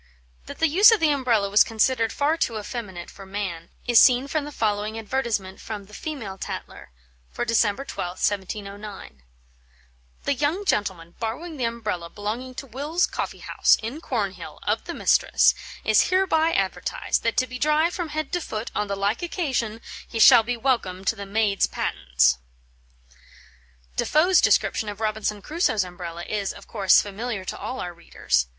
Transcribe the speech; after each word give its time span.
That 0.47 0.57
the 0.57 0.67
use 0.67 0.91
of 0.91 0.99
the 0.99 1.11
Umbrella 1.11 1.47
was 1.47 1.63
considered 1.63 2.11
far 2.11 2.35
too 2.35 2.57
effeminate 2.57 3.11
for 3.11 3.23
man, 3.23 3.69
is 3.85 3.99
seen 3.99 4.27
from 4.27 4.45
the 4.45 4.51
following 4.51 4.97
advertisement 4.97 5.59
from 5.61 5.85
the 5.85 5.93
Female 5.93 6.39
Tatler 6.39 6.89
for 7.29 7.45
December 7.45 7.85
12th, 7.85 8.17
1709: 8.27 9.21
"The 10.23 10.33
young 10.33 10.65
gentleman 10.65 11.13
borrowing 11.19 11.57
the 11.57 11.65
Umbrella 11.65 12.09
belonging 12.09 12.55
to 12.55 12.65
Wills' 12.65 13.05
Coffee 13.05 13.43
house, 13.45 13.77
in 13.83 14.01
Cornhill, 14.01 14.57
of 14.63 14.85
the 14.85 14.95
mistress, 14.95 15.53
is 15.85 16.09
hereby 16.09 16.51
advertised, 16.51 17.21
that 17.21 17.37
to 17.37 17.45
be 17.45 17.59
dry 17.59 17.91
from 17.91 18.09
head 18.09 18.31
to 18.31 18.41
foot 18.41 18.71
on 18.73 18.87
the 18.87 18.95
like 18.95 19.21
occasion, 19.21 19.81
he 20.07 20.17
shall 20.17 20.41
be 20.41 20.57
welcome 20.57 21.05
to 21.05 21.15
the 21.15 21.27
maid's 21.27 21.67
pattens." 21.67 22.39
Defoe's 23.97 24.41
description 24.41 24.89
of 24.89 24.99
Robinson 24.99 25.43
Crusoe's 25.43 25.83
Umbrella 25.83 26.23
is, 26.23 26.51
of 26.53 26.65
course, 26.67 27.03
familiar 27.03 27.45
to 27.45 27.55
all 27.55 27.79
our 27.79 27.93
readers. 27.93 28.47